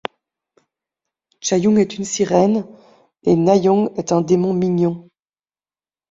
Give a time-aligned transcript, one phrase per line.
[1.41, 2.65] Chaeyoung est une sirène
[3.21, 5.07] et Nayeon est un démon mignon.